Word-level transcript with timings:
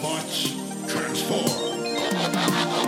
Autobots, 0.00 0.52
transform. 0.88 2.86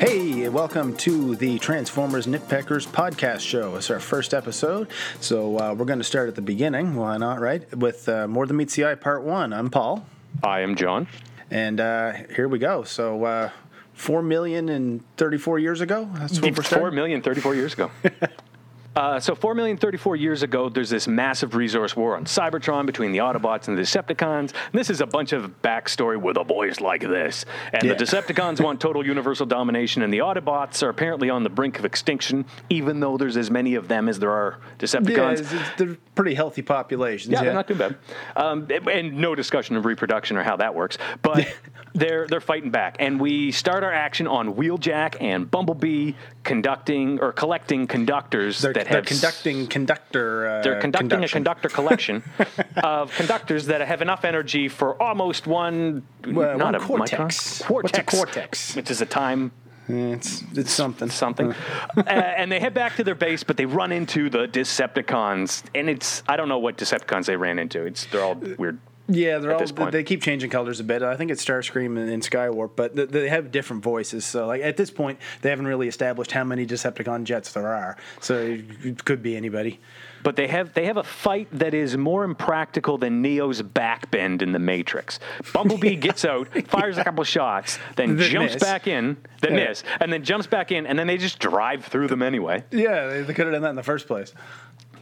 Hey, 0.00 0.48
welcome 0.48 0.96
to 0.98 1.36
the 1.36 1.58
Transformers 1.60 2.26
Nitpickers 2.26 2.86
podcast 2.86 3.40
show. 3.40 3.76
It's 3.76 3.90
our 3.90 4.00
first 4.00 4.34
episode, 4.34 4.88
so 5.20 5.58
uh, 5.58 5.74
we're 5.74 5.84
going 5.84 5.98
to 6.00 6.04
start 6.04 6.28
at 6.28 6.34
the 6.34 6.42
beginning. 6.42 6.96
Why 6.96 7.16
not, 7.16 7.40
right? 7.40 7.72
With 7.76 8.08
uh, 8.08 8.26
More 8.26 8.46
Than 8.46 8.56
Meets 8.56 8.74
the 8.74 8.86
Eye 8.86 8.96
Part 8.96 9.22
1. 9.22 9.52
I'm 9.52 9.70
Paul, 9.70 10.04
I 10.42 10.60
am 10.60 10.74
John. 10.74 11.06
and 11.50 11.80
uh, 11.80 12.12
here 12.34 12.48
we 12.48 12.58
go. 12.58 12.82
So, 12.82 13.24
uh, 13.24 13.50
4 13.94 14.22
million 14.22 14.68
and 14.68 15.02
34 15.16 15.58
years 15.60 15.80
ago? 15.80 16.08
That's 16.14 16.40
what 16.40 16.50
we're 16.50 16.54
Four 16.56 16.64
starting? 16.64 16.94
million 16.96 17.22
thirty-four 17.22 17.54
years 17.54 17.72
ago. 17.74 17.90
Uh, 18.96 19.18
so, 19.18 19.34
4 19.34 19.54
million 19.54 19.76
34 19.76 20.16
years 20.16 20.42
ago, 20.42 20.68
there's 20.68 20.90
this 20.90 21.08
massive 21.08 21.54
resource 21.54 21.96
war 21.96 22.16
on 22.16 22.24
Cybertron 22.26 22.86
between 22.86 23.10
the 23.12 23.18
Autobots 23.18 23.66
and 23.68 23.76
the 23.76 23.82
Decepticons. 23.82 24.52
And 24.52 24.72
this 24.72 24.88
is 24.88 25.00
a 25.00 25.06
bunch 25.06 25.32
of 25.32 25.62
backstory 25.62 26.20
with 26.20 26.36
a 26.36 26.44
voice 26.44 26.80
like 26.80 27.00
this. 27.02 27.44
And 27.72 27.82
Yeah. 27.84 27.94
the 27.94 28.04
Decepticons 28.04 28.60
want 28.60 28.80
total 28.80 29.04
universal 29.04 29.46
domination, 29.46 30.02
and 30.02 30.12
the 30.12 30.18
Autobots 30.18 30.82
are 30.82 30.88
apparently 30.90 31.28
on 31.28 31.42
the 31.42 31.50
brink 31.50 31.78
of 31.78 31.84
extinction, 31.84 32.44
even 32.70 33.00
though 33.00 33.16
there's 33.16 33.36
as 33.36 33.50
many 33.50 33.74
of 33.74 33.88
them 33.88 34.08
as 34.08 34.18
there 34.20 34.30
are 34.30 34.58
Yeah, 34.78 34.86
Decepticons. 34.86 35.40
it's, 35.40 35.52
it's, 35.52 35.68
they're 35.76 35.96
pretty 36.14 36.34
healthy 36.34 36.62
populations. 36.62 37.32
Yeah, 37.32 37.42
they're 37.42 37.52
not 37.54 37.66
too 37.66 37.74
bad. 37.74 37.96
Um, 38.36 38.68
and 38.90 39.14
no 39.14 39.34
discussion 39.34 39.76
of 39.76 39.84
reproduction 39.86 40.36
or 40.36 40.44
how 40.44 40.56
that 40.58 40.74
works. 40.74 40.98
But 41.22 41.52
they're 41.94 42.26
they're 42.28 42.40
fighting 42.40 42.70
back, 42.70 42.96
and 43.00 43.20
we 43.20 43.50
start 43.50 43.82
our 43.82 43.92
action 43.92 44.26
on 44.28 44.54
Wheeljack 44.54 45.16
and 45.20 45.50
Bumblebee 45.50 46.12
conducting 46.44 47.18
or 47.20 47.32
collecting 47.32 47.86
conductors 47.86 48.60
They're, 48.60 48.72
that 48.74 48.84
they're 48.86 48.96
have 48.98 49.06
conducting 49.06 49.66
conductor. 49.66 50.46
Uh, 50.48 50.62
They're 50.62 50.80
conducting 50.80 51.08
conduction. 51.08 51.36
a 51.36 51.38
conductor 51.40 51.68
collection 51.70 52.22
of 52.76 53.12
conductors 53.16 53.66
that 53.66 53.80
have 53.80 54.02
enough 54.02 54.24
energy 54.24 54.68
for 54.68 55.00
almost 55.02 55.46
one, 55.46 56.06
Well, 56.26 56.56
not 56.58 56.66
one 56.66 56.74
a 56.76 56.80
cortex. 56.80 57.62
micron, 57.62 57.70
What's 57.70 57.98
a 57.98 58.02
cortex, 58.02 58.14
cortex? 58.14 58.76
which 58.76 58.90
is 58.90 59.00
a 59.00 59.06
time 59.06 59.50
It's, 59.88 60.42
it's 60.54 60.70
something. 60.70 61.10
something. 61.10 61.52
uh, 61.96 62.00
and 62.06 62.52
they 62.52 62.60
head 62.60 62.74
back 62.74 62.96
to 62.96 63.04
their 63.04 63.14
base, 63.14 63.42
but 63.42 63.56
they 63.56 63.66
run 63.66 63.90
into 63.92 64.30
the 64.30 64.46
Decepticons, 64.46 65.62
and 65.74 65.88
it's 65.90 66.22
I 66.28 66.36
don't 66.36 66.48
know 66.48 66.58
what 66.58 66.76
Decepticons 66.76 67.26
they 67.26 67.36
ran 67.36 67.58
into. 67.58 67.84
It's 67.84 68.06
they're 68.06 68.22
all 68.24 68.34
weird. 68.34 68.78
Yeah, 69.06 69.38
they're 69.38 69.54
all 69.54 69.90
they 69.90 70.02
keep 70.02 70.22
changing 70.22 70.48
colors 70.50 70.80
a 70.80 70.84
bit. 70.84 71.02
I 71.02 71.16
think 71.16 71.30
it's 71.30 71.44
Starscream 71.44 71.98
and, 71.98 72.08
and 72.08 72.22
Skywarp, 72.22 72.70
but 72.74 72.96
th- 72.96 73.10
they 73.10 73.28
have 73.28 73.50
different 73.52 73.82
voices. 73.82 74.24
So 74.24 74.46
like 74.46 74.62
at 74.62 74.78
this 74.78 74.90
point, 74.90 75.18
they 75.42 75.50
haven't 75.50 75.66
really 75.66 75.88
established 75.88 76.32
how 76.32 76.42
many 76.44 76.66
Decepticon 76.66 77.24
jets 77.24 77.52
there 77.52 77.66
are. 77.66 77.98
So 78.20 78.38
it 78.82 79.04
could 79.04 79.22
be 79.22 79.36
anybody. 79.36 79.78
But 80.22 80.36
they 80.36 80.46
have 80.48 80.72
they 80.72 80.86
have 80.86 80.96
a 80.96 81.02
fight 81.02 81.48
that 81.52 81.74
is 81.74 81.98
more 81.98 82.24
impractical 82.24 82.96
than 82.96 83.20
Neo's 83.20 83.60
backbend 83.60 84.40
in 84.40 84.52
the 84.52 84.58
Matrix. 84.58 85.20
Bumblebee 85.52 85.96
gets 86.08 86.24
out, 86.24 86.48
fires 86.66 86.96
a 86.96 87.04
couple 87.04 87.22
shots, 87.24 87.78
then 87.96 88.16
That 88.16 88.30
jumps 88.30 88.54
miss. 88.54 88.62
back 88.62 88.86
in, 88.86 89.18
that 89.42 89.50
Yeah. 89.50 89.68
miss, 89.68 89.82
and 90.00 90.10
then 90.10 90.24
jumps 90.24 90.46
back 90.46 90.72
in, 90.72 90.86
and 90.86 90.98
then 90.98 91.06
they 91.08 91.18
just 91.18 91.38
drive 91.40 91.84
through 91.84 92.08
them 92.08 92.22
anyway. 92.22 92.64
Yeah, 92.70 93.06
they, 93.08 93.22
they 93.22 93.34
could 93.34 93.44
have 93.44 93.52
done 93.52 93.62
that 93.62 93.70
in 93.70 93.76
the 93.76 93.82
first 93.82 94.06
place. 94.06 94.32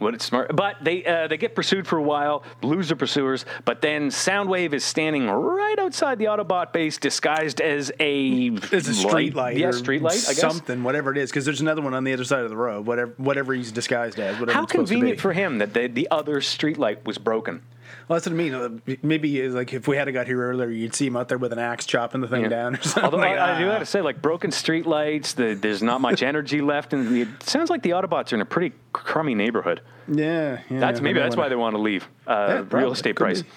What 0.03 0.13
it's 0.13 0.25
smart, 0.25 0.53
but 0.53 0.75
they 0.81 1.05
uh, 1.05 1.27
they 1.27 1.37
get 1.37 1.55
pursued 1.55 1.87
for 1.87 1.97
a 1.97 2.03
while, 2.03 2.43
lose 2.61 2.89
their 2.89 2.97
pursuers, 2.97 3.45
but 3.63 3.81
then 3.81 4.09
Soundwave 4.09 4.73
is 4.73 4.83
standing 4.83 5.29
right 5.29 5.79
outside 5.79 6.19
the 6.19 6.25
Autobot 6.25 6.73
base, 6.73 6.97
disguised 6.97 7.61
as 7.61 7.91
a 7.99 8.47
It's 8.71 8.87
a 8.89 8.93
street 8.93 9.33
light, 9.33 9.57
yeah, 9.57 9.67
or 9.67 9.71
street 9.71 10.01
light, 10.01 10.25
I 10.27 10.33
guess. 10.33 10.39
something, 10.41 10.83
whatever 10.83 11.11
it 11.11 11.17
is, 11.17 11.29
because 11.29 11.45
there's 11.45 11.61
another 11.61 11.81
one 11.81 11.93
on 11.93 12.03
the 12.03 12.11
other 12.11 12.25
side 12.25 12.43
of 12.43 12.49
the 12.49 12.57
road. 12.57 12.85
Whatever, 12.85 13.13
whatever 13.17 13.53
he's 13.53 13.71
disguised 13.71 14.19
as, 14.19 14.39
whatever 14.39 14.51
How 14.51 14.63
it's 14.63 14.71
supposed 14.73 14.89
to 14.89 14.95
convenient 14.95 15.21
for 15.21 15.33
him 15.33 15.59
that 15.59 15.73
the, 15.73 15.87
the 15.87 16.09
other 16.11 16.41
street 16.41 16.77
light 16.77 17.05
was 17.05 17.17
broken. 17.17 17.61
Well, 18.07 18.17
that's 18.17 18.25
what 18.25 18.33
I 18.33 18.35
mean. 18.35 18.53
Uh, 18.53 18.95
Maybe 19.01 19.47
like 19.49 19.73
if 19.73 19.87
we 19.87 19.97
had 19.97 20.11
got 20.13 20.27
here 20.27 20.41
earlier, 20.41 20.69
you'd 20.69 20.95
see 20.95 21.07
him 21.07 21.15
out 21.15 21.29
there 21.29 21.37
with 21.37 21.53
an 21.53 21.59
axe 21.59 21.85
chopping 21.85 22.21
the 22.21 22.27
thing 22.27 22.43
Yeah. 22.43 22.49
down 22.49 22.75
or 22.75 22.81
something. 22.81 23.03
Although 23.03 23.17
like, 23.17 23.37
I, 23.37 23.55
I 23.55 23.59
do 23.59 23.67
ah. 23.67 23.71
have 23.71 23.79
to 23.79 23.85
say, 23.85 24.01
like 24.01 24.21
broken 24.21 24.51
street 24.51 24.85
lights, 24.85 25.33
the, 25.33 25.53
there's 25.53 25.83
not 25.83 26.01
much 26.01 26.23
energy 26.23 26.61
left, 26.61 26.93
and 26.93 27.17
it 27.17 27.43
sounds 27.43 27.69
like 27.69 27.81
the 27.83 27.91
Autobots 27.91 28.31
are 28.31 28.35
in 28.35 28.41
a 28.41 28.45
pretty 28.45 28.75
crummy 28.91 29.35
neighborhood. 29.35 29.81
Yeah, 30.07 30.59
yeah. 30.69 30.79
That's 30.79 31.01
maybe 31.01 31.19
that's 31.19 31.35
wanna- 31.35 31.45
why 31.45 31.49
they 31.49 31.55
want 31.55 31.75
to 31.75 31.81
leave. 31.81 32.07
Uh, 32.27 32.63
Yeah, 32.71 32.77
real 32.77 32.91
estate 32.91 33.15
price. 33.15 33.41
be. 33.41 33.49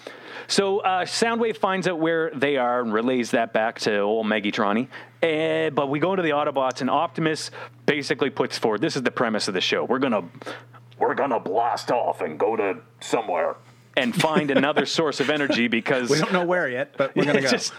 So 0.48 0.78
uh, 0.78 1.04
Soundwave 1.04 1.56
finds 1.56 1.88
out 1.88 1.98
where 1.98 2.30
they 2.32 2.56
are 2.56 2.80
and 2.80 2.92
relays 2.92 3.32
that 3.32 3.52
back 3.52 3.80
to 3.80 3.98
old 3.98 4.26
Megatron. 4.26 4.86
Uh, 5.20 5.70
but 5.70 5.88
we 5.90 5.98
go 5.98 6.12
into 6.12 6.22
the 6.22 6.30
Autobots, 6.30 6.80
and 6.80 6.88
Optimus 6.88 7.50
basically 7.84 8.30
puts 8.30 8.56
forward. 8.56 8.80
This 8.80 8.94
is 8.94 9.02
the 9.02 9.10
premise 9.10 9.48
of 9.48 9.54
the 9.54 9.60
show. 9.60 9.84
We're 9.84 9.98
gonna 9.98 10.22
we're 10.98 11.14
gonna 11.14 11.40
blast 11.40 11.90
off 11.90 12.20
and 12.20 12.38
go 12.38 12.54
to 12.56 12.78
somewhere 13.00 13.56
and 13.96 14.14
find 14.14 14.50
another 14.50 14.86
source 14.98 15.20
of 15.20 15.30
energy 15.30 15.68
because 15.68 16.10
We 16.10 16.18
don't 16.18 16.32
know 16.32 16.44
where 16.44 16.68
yet, 16.68 16.96
but 16.96 17.14
we're 17.16 17.24
gonna 17.24 17.40
go. 17.42 17.50
just 17.50 17.72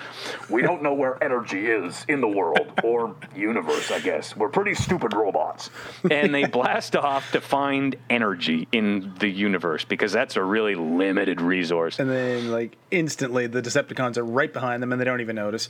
We 0.50 0.62
don't 0.62 0.82
know 0.82 0.94
where 0.94 1.22
energy 1.24 1.68
is 1.68 2.06
in 2.08 2.22
the 2.22 2.28
world 2.28 2.72
or 2.84 3.16
universe, 3.36 3.92
I 3.92 4.00
guess. 4.00 4.36
We're 4.36 4.50
pretty 4.50 4.74
stupid 4.74 5.14
robots. 5.14 5.70
and 6.10 6.34
they 6.34 6.46
blast 6.58 6.96
off 6.96 7.32
to 7.32 7.42
find 7.42 7.96
energy 8.10 8.68
in 8.72 9.14
the 9.20 9.30
universe 9.30 9.86
because 9.86 10.12
that's 10.12 10.36
a 10.36 10.44
really 10.44 10.76
limited 10.76 11.42
resource. 11.42 12.00
and 12.00 12.10
then 12.10 12.52
like 12.52 12.78
instantly 12.92 13.48
the 13.48 13.62
Decepticons 13.62 14.18
are 14.18 14.26
right 14.26 14.52
behind 14.52 14.82
them 14.82 14.92
and 14.92 15.00
they 15.00 15.06
don't 15.06 15.22
even 15.22 15.36
notice. 15.36 15.70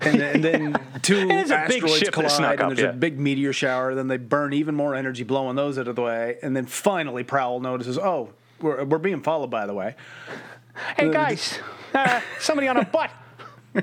And 0.00 0.20
then, 0.20 0.34
and 0.36 0.44
then 0.44 0.80
two 1.02 1.28
it's 1.30 1.50
a 1.50 1.64
big 1.68 1.82
asteroids 1.84 1.98
ship 1.98 2.14
collide 2.14 2.60
and 2.60 2.70
there's 2.70 2.80
yeah. 2.80 2.90
a 2.90 2.92
big 2.92 3.18
meteor 3.18 3.52
shower. 3.52 3.94
Then 3.94 4.08
they 4.08 4.16
burn 4.16 4.52
even 4.52 4.74
more 4.74 4.94
energy, 4.94 5.24
blowing 5.24 5.56
those 5.56 5.78
out 5.78 5.88
of 5.88 5.96
the 5.96 6.02
way. 6.02 6.38
And 6.42 6.56
then 6.56 6.66
finally 6.66 7.24
Prowl 7.24 7.60
notices, 7.60 7.98
oh, 7.98 8.30
we're, 8.60 8.84
we're 8.84 8.98
being 8.98 9.22
followed 9.22 9.50
by 9.50 9.66
the 9.66 9.74
way. 9.74 9.94
Hey 10.96 11.10
guys, 11.10 11.58
uh, 11.94 12.20
somebody 12.40 12.68
on 12.68 12.76
a 12.76 12.84
butt. 12.84 13.10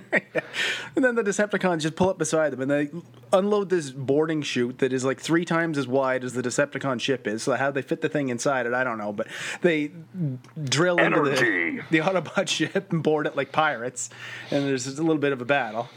And 0.95 1.05
then 1.05 1.15
the 1.15 1.23
Decepticons 1.23 1.81
just 1.81 1.95
pull 1.95 2.09
up 2.09 2.17
beside 2.17 2.51
them 2.51 2.61
and 2.61 2.69
they 2.69 2.89
unload 3.31 3.69
this 3.69 3.91
boarding 3.91 4.41
chute 4.41 4.79
that 4.79 4.91
is 4.91 5.05
like 5.05 5.19
three 5.19 5.45
times 5.45 5.77
as 5.77 5.87
wide 5.87 6.23
as 6.23 6.33
the 6.33 6.41
Decepticon 6.41 6.99
ship 6.99 7.27
is. 7.27 7.43
So 7.43 7.53
how 7.55 7.71
they 7.71 7.81
fit 7.81 8.01
the 8.01 8.09
thing 8.09 8.29
inside 8.29 8.65
it, 8.65 8.73
I 8.73 8.83
don't 8.83 8.97
know. 8.97 9.13
But 9.13 9.27
they 9.61 9.91
drill 10.61 10.97
into 10.97 11.21
the, 11.21 11.81
the 11.89 11.99
Autobot 11.99 12.47
ship 12.49 12.91
and 12.91 13.01
board 13.01 13.25
it 13.25 13.37
like 13.37 13.51
pirates. 13.51 14.09
And 14.51 14.65
there's 14.65 14.83
just 14.85 14.99
a 14.99 15.01
little 15.01 15.21
bit 15.21 15.31
of 15.31 15.41
a 15.41 15.45
battle. 15.45 15.89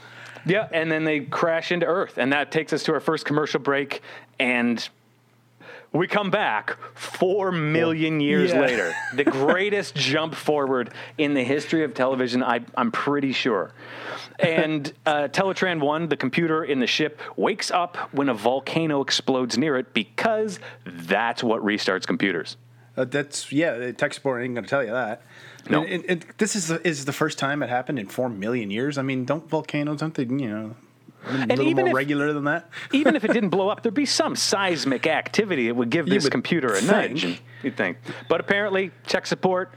Yeah, 0.45 0.69
and 0.71 0.91
then 0.91 1.03
they 1.05 1.21
crash 1.21 1.71
into 1.71 1.87
Earth, 1.87 2.19
and 2.19 2.31
that 2.31 2.51
takes 2.51 2.71
us 2.71 2.83
to 2.83 2.93
our 2.93 2.99
first 2.99 3.25
commercial 3.25 3.59
break, 3.59 4.03
and 4.39 4.87
we 5.97 6.07
come 6.07 6.29
back 6.31 6.77
four 6.93 7.51
million 7.51 8.19
years 8.19 8.51
Yeah. 8.51 8.59
later. 8.61 8.93
The 9.13 9.23
greatest 9.25 9.95
jump 9.95 10.35
forward 10.35 10.91
in 11.17 11.33
the 11.33 11.43
history 11.43 11.83
of 11.83 11.93
television, 11.93 12.43
I, 12.43 12.61
I'm 12.75 12.91
pretty 12.91 13.31
sure. 13.31 13.71
And 14.39 14.91
uh, 15.05 15.29
Teletran 15.31 15.79
1, 15.79 16.09
the 16.09 16.17
computer 16.17 16.63
in 16.63 16.79
the 16.79 16.87
ship, 16.87 17.21
wakes 17.37 17.71
up 17.71 17.95
when 18.13 18.29
a 18.29 18.33
volcano 18.33 19.01
explodes 19.01 19.57
near 19.57 19.77
it 19.77 19.93
because 19.93 20.59
that's 20.85 21.43
what 21.43 21.61
restarts 21.63 22.05
computers. 22.05 22.57
Uh, 22.97 23.05
that's 23.05 23.51
yeah. 23.51 23.73
the 23.77 23.93
Tech 23.93 24.13
support 24.13 24.41
ain't 24.43 24.53
going 24.55 24.63
to 24.63 24.69
tell 24.69 24.83
you 24.83 24.91
that. 24.91 25.21
No. 25.69 25.81
And, 25.83 25.91
and- 25.91 26.05
and 26.09 26.25
this 26.37 26.55
is 26.55 26.67
the, 26.67 26.85
is 26.87 27.05
the 27.05 27.13
first 27.13 27.37
time 27.39 27.63
it 27.63 27.69
happened 27.69 27.99
in 27.99 28.07
four 28.07 28.29
million 28.29 28.69
years. 28.71 28.97
I 28.97 29.01
mean, 29.01 29.25
don't 29.25 29.49
volcanoes? 29.49 29.99
Don't 29.99 30.13
they? 30.13 30.23
You 30.23 30.49
know, 30.49 30.75
a 31.27 31.45
little 31.47 31.67
even 31.67 31.75
more 31.85 31.87
if- 31.89 31.95
regular 31.95 32.33
than 32.33 32.43
that. 32.45 32.69
Even 32.93 33.15
if 33.15 33.23
it 33.23 33.33
didn't 33.33 33.49
blow 33.49 33.69
up, 33.69 33.81
there'd 33.83 33.93
be 33.93 34.05
some 34.05 34.35
seismic 34.35 35.07
activity 35.07 35.67
that 35.67 35.75
would 35.75 35.89
give 35.89 36.05
this 36.07 36.29
computer 36.29 36.67
a 36.73 36.79
think. 36.81 37.13
nudge. 37.13 37.41
You'd 37.63 37.75
think, 37.77 37.97
but 38.29 38.39
apparently, 38.39 38.91
tech 39.07 39.25
support. 39.27 39.73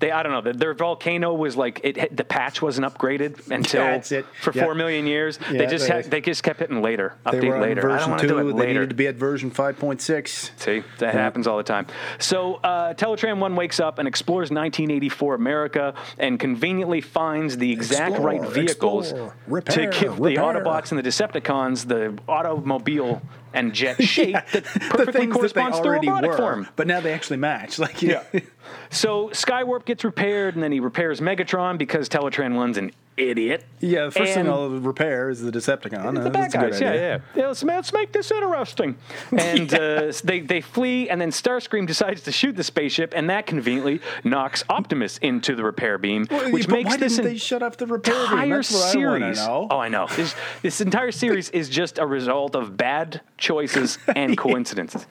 They, 0.00 0.10
I 0.10 0.22
don't 0.22 0.32
know. 0.44 0.52
Their 0.52 0.74
volcano 0.74 1.34
was 1.34 1.56
like 1.56 1.80
it. 1.84 2.16
The 2.16 2.24
patch 2.24 2.60
wasn't 2.60 2.86
upgraded 2.86 3.50
until 3.50 3.82
it. 3.86 4.26
for 4.40 4.52
Yeah. 4.52 4.64
four 4.64 4.74
million 4.74 5.06
years. 5.06 5.38
Yeah, 5.50 5.58
they 5.58 5.66
just 5.66 6.10
they- 6.10 6.20
just 6.20 6.42
kept 6.42 6.60
hitting 6.60 6.82
later, 6.82 7.14
update 7.26 7.60
later. 7.60 7.80
I 7.90 7.98
don't 7.98 7.98
version 7.98 8.10
want 8.10 8.20
to 8.22 8.28
do 8.28 8.38
it 8.38 8.42
two. 8.52 8.58
They 8.58 8.66
needed 8.68 8.88
to 8.88 8.94
be 8.94 9.06
at 9.06 9.16
version 9.16 9.50
five 9.50 9.78
point 9.78 10.00
six. 10.00 10.50
See, 10.56 10.82
that 10.98 11.14
happens 11.14 11.46
all 11.46 11.56
the 11.56 11.62
time. 11.62 11.86
So, 12.18 12.54
uh, 12.56 12.94
Teletran 12.94 13.38
1 13.38 13.56
wakes 13.56 13.78
up 13.80 13.98
and 13.98 14.06
explores 14.08 14.50
1984 14.50 15.34
America 15.34 15.94
and 16.18 16.38
conveniently 16.40 17.00
finds 17.00 17.56
the 17.58 17.70
exact 17.72 18.10
Explore, 18.12 18.26
right 18.26 18.48
vehicles 18.48 19.10
explore, 19.10 19.36
repair, 19.46 19.90
to 19.90 20.00
give 20.00 20.16
the. 20.16 20.36
Autobots 20.36 20.92
and 20.92 20.98
the 20.98 21.02
Decepticons 21.08 21.86
the 21.86 22.18
automobile 22.28 23.20
and 23.52 23.72
jet 23.74 24.02
shape 24.02 24.34
that 24.34 24.64
the 24.64 24.80
perfectly 24.80 25.12
things 25.12 25.32
that 25.32 25.38
corresponds 25.38 25.80
to 25.80 25.90
robotic 25.90 26.30
were, 26.30 26.36
form. 26.36 26.68
but 26.76 26.86
now 26.86 27.00
they 27.00 27.12
actually 27.12 27.36
match. 27.38 27.78
Like 27.78 28.02
yeah, 28.02 28.22
So, 28.90 29.28
Skywarp 29.30 29.84
gets 29.84 30.04
repaired 30.04 30.54
and 30.54 30.62
then 30.62 30.70
he 30.72 30.80
repairs 30.80 31.20
Megatron 31.20 31.78
because 31.78 32.08
Teletran 32.08 32.52
1's 32.54 32.76
an 32.78 32.92
idiot. 33.28 33.64
yeah. 33.80 34.06
The 34.06 34.10
first 34.12 34.32
thing 34.34 34.40
And- 34.46 34.50
I'll 34.50 34.68
repair 34.70 35.28
is 35.30 35.40
the 35.42 35.50
Decepticon. 35.50 36.14
the 36.14 36.20
Uh, 36.20 36.30
bad 36.30 36.32
that's 36.32 36.54
a 36.54 36.58
good 36.58 36.70
guys, 36.72 36.80
yeah, 36.80 36.88
idea. 36.90 37.22
yeah. 37.34 37.40
yeah 37.42 37.46
let's, 37.48 37.62
let's 37.62 37.92
make 37.92 38.12
this 38.12 38.30
interesting. 38.30 38.96
And 39.32 39.72
uh, 39.74 40.12
they, 40.24 40.40
they 40.40 40.60
flee, 40.60 41.08
and 41.08 41.20
then 41.20 41.30
Starscream 41.30 41.86
decides 41.86 42.22
to 42.22 42.32
shoot 42.32 42.56
the 42.56 42.64
spaceship, 42.64 43.12
and 43.16 43.28
that 43.30 43.46
conveniently 43.46 44.00
knocks 44.24 44.64
Optimus 44.68 45.18
into 45.18 45.54
the 45.54 45.64
repair 45.64 45.98
beam, 45.98 46.26
Well, 46.30 46.50
which 46.52 46.66
but 46.66 46.72
makes 46.74 46.90
why 46.90 46.96
this 46.96 47.16
didn't 47.16 47.26
an 47.26 47.32
they 47.34 47.38
shut 47.38 47.62
off 47.62 47.76
the 47.76 47.86
repair 47.86 48.14
beam? 48.14 48.22
entire 48.32 48.56
That's 48.56 48.72
what 48.72 48.84
I 48.88 48.92
series. 48.92 49.36
know. 49.38 49.68
Oh, 49.70 49.78
I 49.78 49.88
know. 49.88 50.06
This, 50.16 50.34
this 50.62 50.80
entire 50.80 51.12
series 51.12 51.50
is 51.50 51.68
just 51.68 51.98
a 51.98 52.06
result 52.06 52.54
of 52.56 52.76
bad 52.76 53.20
choices 53.38 53.98
and 54.14 54.36
coincidences. 54.44 55.06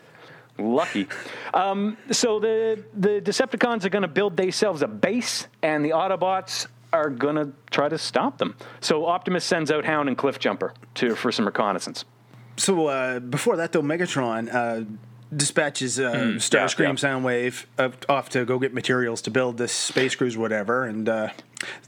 Lucky. 0.58 1.08
Um, 1.54 1.96
so 2.12 2.40
the 2.40 2.84
the 2.94 3.22
Decepticons 3.22 3.86
are 3.86 3.90
going 3.90 4.02
to 4.02 4.10
build 4.10 4.36
themselves 4.36 4.82
a 4.82 4.88
base, 4.90 5.48
and 5.62 5.86
the 5.86 5.92
Autobots 5.92 6.68
are 6.92 7.10
going 7.10 7.36
to 7.36 7.52
try 7.72 7.90
to 7.90 7.98
stop 7.98 8.38
them. 8.38 8.56
So 8.82 9.06
Optimus 9.06 9.46
sends 9.46 9.72
out 9.72 9.86
Hound 9.86 10.08
and 10.10 10.18
Cliffjumper 10.18 10.72
to 10.96 11.16
for 11.16 11.32
some 11.32 11.46
reconnaissance. 11.46 12.06
So 12.58 12.88
uh, 12.88 13.20
before 13.20 13.56
that, 13.58 13.72
though, 13.72 13.82
Megatron 13.82 14.54
uh, 14.54 14.86
dispatches 15.36 16.00
uh, 16.00 16.04
yeah, 16.04 16.20
Starscream, 16.38 16.80
yeah. 17.02 17.10
Soundwave 17.10 17.66
up, 17.78 18.06
off 18.10 18.30
to 18.30 18.46
go 18.46 18.60
get 18.60 18.74
materials 18.74 19.22
to 19.24 19.32
build 19.32 19.58
this 19.58 19.72
space 19.72 20.16
cruise, 20.16 20.36
whatever. 20.36 20.84
And 20.86 21.08
uh, 21.08 21.30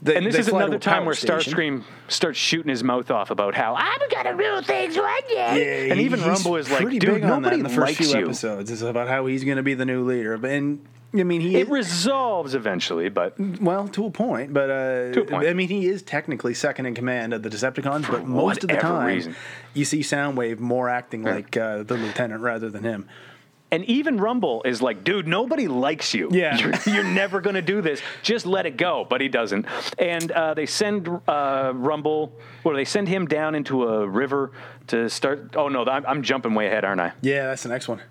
they, 0.00 0.16
And 0.16 0.26
this 0.26 0.36
is 0.36 0.48
another 0.48 0.78
time 0.78 1.04
where 1.04 1.14
station. 1.14 1.52
Starscream 1.52 1.84
starts 2.08 2.38
shooting 2.38 2.70
his 2.70 2.84
mouth 2.84 3.10
off 3.10 3.30
about 3.30 3.54
how 3.54 3.74
I'm 3.74 4.00
gonna 4.10 4.36
do 4.36 4.62
things 4.62 4.96
one 4.96 5.20
day. 5.28 5.86
Yeah, 5.86 5.92
and 5.92 6.00
even 6.00 6.20
Rumble 6.20 6.56
is 6.56 6.70
like, 6.70 6.82
pretty 6.82 6.98
dude, 6.98 7.22
nobody 7.22 7.56
in 7.56 7.62
the 7.64 7.68
first 7.68 7.78
likes 7.78 7.96
few 7.98 8.18
you. 8.18 8.24
episodes. 8.24 8.70
It's 8.70 8.82
about 8.82 9.08
how 9.08 9.26
he's 9.26 9.44
to 9.44 9.62
be 9.62 9.74
the 9.74 9.86
new 9.86 10.04
leader. 10.04 10.38
But 10.38 10.52
and 10.52 10.86
I 11.14 11.24
mean, 11.24 11.40
he 11.40 11.56
It 11.56 11.62
is, 11.62 11.68
resolves 11.68 12.54
eventually, 12.54 13.08
but 13.08 13.34
well 13.60 13.86
to 13.88 14.06
a 14.06 14.10
point, 14.10 14.52
but 14.54 14.70
uh, 14.70 15.12
To 15.12 15.20
a 15.22 15.24
point. 15.24 15.46
I 15.46 15.52
mean, 15.52 15.68
he 15.68 15.86
is 15.86 16.02
technically 16.02 16.54
second 16.54 16.86
in 16.86 16.94
command 16.94 17.34
of 17.34 17.42
the 17.42 17.50
Decepticons. 17.50 18.10
but 18.10 18.24
most 18.26 18.62
of 18.64 18.70
the 18.70 18.76
time, 18.76 19.06
reason. 19.06 19.36
you 19.74 19.84
see 19.84 20.00
Soundwave 20.00 20.58
more 20.58 20.88
acting 20.88 21.22
like 21.22 21.56
uh, 21.56 21.82
the 21.82 21.94
lieutenant 21.94 22.40
rather 22.40 22.70
than 22.70 22.82
him. 22.84 23.08
And 23.70 23.86
even 23.86 24.18
Rumble 24.18 24.62
is 24.64 24.82
like, 24.82 25.02
dude, 25.02 25.26
nobody 25.26 25.66
likes 25.66 26.12
you. 26.12 26.28
Yeah. 26.30 26.58
You're, 26.58 26.74
you're 26.94 27.04
never 27.04 27.40
going 27.40 27.54
to 27.54 27.62
do 27.62 27.80
this. 27.80 28.02
Just 28.22 28.44
let 28.44 28.66
it 28.66 28.76
go. 28.76 29.06
But 29.08 29.22
he 29.22 29.28
doesn't. 29.28 29.64
And 29.98 30.30
uh, 30.30 30.52
they 30.52 30.66
send 30.66 31.08
uh, 31.08 31.72
Rumble, 31.74 32.38
or 32.64 32.74
they 32.76 32.84
send 32.84 33.08
him 33.08 33.26
down 33.26 33.54
into 33.54 33.84
a 33.88 34.06
river 34.06 34.52
to 34.88 35.08
start. 35.08 35.56
Oh, 35.56 35.68
no, 35.68 35.86
I'm, 35.86 36.04
I'm 36.04 36.22
jumping 36.22 36.52
way 36.54 36.66
ahead, 36.66 36.84
aren't 36.84 37.00
I? 37.00 37.12
Yeah, 37.22 37.46
that's 37.46 37.62
the 37.62 37.70
next 37.70 37.88
one. 37.88 38.02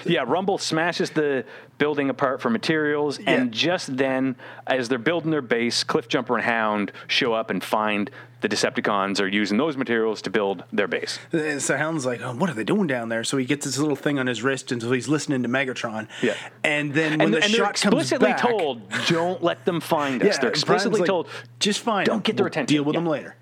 Yeah, 0.06 0.24
Rumble 0.26 0.58
smashes 0.58 1.10
the 1.10 1.44
building 1.78 2.10
apart 2.10 2.40
for 2.40 2.50
materials, 2.50 3.18
and 3.26 3.52
just 3.52 3.96
then, 3.96 4.36
as 4.66 4.88
they're 4.88 4.98
building 4.98 5.30
their 5.30 5.42
base, 5.42 5.84
Cliffjumper 5.84 6.34
and 6.34 6.42
Hound 6.44 6.92
show 7.06 7.32
up 7.32 7.50
and 7.50 7.62
find 7.62 8.10
the 8.40 8.48
Decepticons 8.48 9.20
are 9.20 9.26
using 9.28 9.58
those 9.58 9.76
materials 9.76 10.22
to 10.22 10.30
build 10.30 10.64
their 10.72 10.88
base. 10.88 11.18
So 11.58 11.76
Hound's 11.76 12.06
like, 12.06 12.20
oh, 12.22 12.34
what 12.34 12.48
are 12.48 12.54
they 12.54 12.64
doing 12.64 12.86
down 12.86 13.08
there? 13.10 13.22
So 13.24 13.36
he 13.36 13.44
gets 13.44 13.66
this 13.66 13.76
little 13.78 13.96
thing 13.96 14.18
on 14.18 14.26
his 14.26 14.42
wrist, 14.42 14.72
and 14.72 14.80
so 14.80 14.90
he's 14.92 15.08
listening 15.08 15.42
to 15.42 15.48
Megatron. 15.48 16.08
Yeah. 16.22 16.34
And 16.64 16.92
then 16.94 17.12
when 17.12 17.20
And, 17.20 17.34
the 17.34 17.44
and 17.44 17.52
they're 17.52 17.64
comes 17.66 17.70
explicitly 17.82 18.28
back, 18.30 18.40
told, 18.40 18.82
don't 19.08 19.42
let 19.42 19.64
them 19.66 19.80
find 19.80 20.22
us. 20.22 20.34
yeah, 20.36 20.40
they're 20.40 20.50
explicitly 20.50 21.00
like, 21.00 21.06
told, 21.06 21.28
just 21.58 21.80
fine. 21.80 22.06
don't 22.06 22.24
get 22.24 22.36
their 22.36 22.44
We'll 22.44 22.48
attention. 22.48 22.74
Deal 22.74 22.84
with 22.84 22.94
Yeah. 22.94 23.00
them 23.00 23.08
later. 23.08 23.36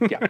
yeah. 0.10 0.26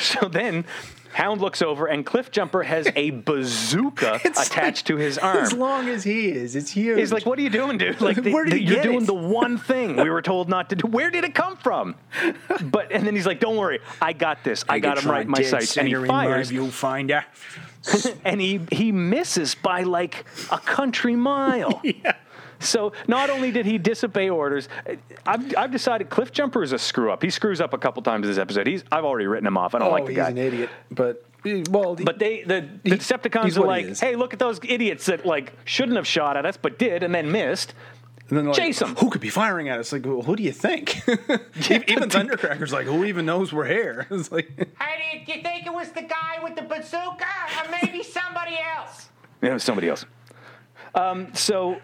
So 0.00 0.28
then, 0.28 0.64
Hound 1.12 1.40
looks 1.40 1.62
over, 1.62 1.86
and 1.86 2.04
Cliffjumper 2.06 2.64
has 2.64 2.88
a 2.96 3.10
bazooka 3.30 4.20
attached 4.24 4.86
to 4.86 4.96
his 4.96 5.18
arm. 5.18 5.38
As 5.38 5.52
long 5.52 5.88
as 5.88 6.04
he 6.04 6.28
is, 6.28 6.56
it's 6.56 6.70
huge. 6.70 6.98
He's 6.98 7.12
like, 7.12 7.26
"What 7.26 7.38
are 7.38 7.42
you 7.42 7.50
doing, 7.50 7.78
dude? 7.78 8.00
Like, 8.00 8.22
the- 8.22 8.32
Where 8.32 8.44
did 8.44 8.54
the- 8.54 8.58
he 8.58 8.64
you're 8.64 8.82
doing 8.82 9.02
it?" 9.02 9.06
the 9.06 9.14
one 9.14 9.58
thing 9.70 9.96
we 9.96 10.08
were 10.10 10.22
told 10.22 10.48
not 10.48 10.70
to 10.70 10.76
do. 10.76 10.86
Where 10.86 11.10
did 11.10 11.24
it 11.24 11.34
come 11.34 11.56
from?" 11.56 11.94
But 12.62 12.92
and 12.92 13.06
then 13.06 13.14
he's 13.14 13.26
like, 13.26 13.40
"Don't 13.40 13.56
worry, 13.56 13.80
I 14.00 14.12
got 14.12 14.42
this. 14.44 14.64
I 14.68 14.78
got 14.78 14.98
him 14.98 15.10
right 15.10 15.24
in 15.24 15.30
my 15.30 15.42
sights." 15.42 15.76
And 15.76 15.88
he 15.88 15.94
fires, 15.94 16.50
You'll 16.50 16.70
find 16.70 17.08
ya. 17.10 17.22
and 18.24 18.40
he 18.40 18.60
he 18.70 18.92
misses 18.92 19.54
by 19.54 19.82
like 19.82 20.24
a 20.50 20.58
country 20.58 21.16
mile. 21.16 21.80
Yeah. 21.84 22.14
So 22.62 22.92
not 23.08 23.30
only 23.30 23.50
did 23.50 23.66
he 23.66 23.78
disobey 23.78 24.28
orders, 24.30 24.68
I've, 25.26 25.56
I've 25.56 25.70
decided 25.72 26.10
Cliff 26.10 26.32
Jumper 26.32 26.62
is 26.62 26.72
a 26.72 26.78
screw 26.78 27.12
up. 27.12 27.22
He 27.22 27.30
screws 27.30 27.60
up 27.60 27.72
a 27.74 27.78
couple 27.78 28.02
times 28.02 28.26
this 28.26 28.38
episode. 28.38 28.66
He's 28.66 28.84
I've 28.90 29.04
already 29.04 29.26
written 29.26 29.46
him 29.46 29.56
off. 29.58 29.74
I 29.74 29.78
don't 29.80 29.88
Oh, 29.88 29.92
like 29.92 30.04
the 30.04 30.10
he's 30.10 30.16
guy. 30.16 30.30
an 30.30 30.38
idiot. 30.38 30.70
But 30.90 31.24
well, 31.70 31.96
But 31.96 32.18
they 32.18 32.42
the, 32.42 32.68
the 32.84 32.90
He- 32.90 32.96
Decepticons 32.96 33.56
are 33.56 33.66
what 33.66 33.78
he 33.80 33.86
like, 33.88 33.98
hey, 33.98 34.16
look 34.16 34.32
at 34.32 34.38
those 34.38 34.60
idiots 34.62 35.06
that 35.06 35.26
like 35.26 35.52
shouldn't 35.64 35.96
have 35.96 36.06
shot 36.06 36.36
at 36.36 36.46
us 36.46 36.56
but 36.56 36.78
did 36.78 37.02
and 37.02 37.12
then 37.14 37.32
missed. 37.32 37.74
and 38.28 38.38
then 38.38 38.44
they're 38.44 38.54
like, 38.54 38.62
chase 38.62 38.80
'em. 38.80 38.94
Who 38.96 39.10
could 39.10 39.20
be 39.20 39.28
firing 39.28 39.68
at 39.68 39.78
us? 39.80 39.92
Like, 39.92 40.04
well, 40.06 40.22
who 40.22 40.36
do 40.36 40.42
you 40.44 40.52
think? 40.52 40.96
even 41.08 42.08
Thundercracker's 42.08 42.72
like, 42.72 42.86
who 42.86 43.04
even 43.04 43.26
knows 43.26 43.52
we're 43.52 43.66
here? 43.66 44.06
It's 44.10 44.30
like, 44.30 44.50
Hey, 44.80 45.24
do 45.26 45.32
you 45.32 45.42
think 45.42 45.66
it 45.66 45.72
was 45.74 45.90
the 45.90 46.02
guy 46.02 46.38
with 46.42 46.54
the 46.54 46.62
bazooka 46.62 47.26
or 47.64 47.70
maybe 47.82 48.02
somebody 48.04 48.56
else? 48.76 49.08
You 49.42 49.48
know, 49.50 49.58
somebody 49.58 49.88
else. 49.88 50.04
Um, 50.94 51.34
so 51.34 51.80